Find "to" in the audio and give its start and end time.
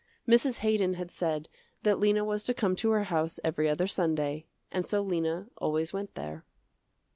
2.45-2.55, 2.77-2.89